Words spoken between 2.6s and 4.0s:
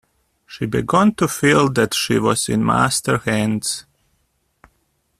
master-hands.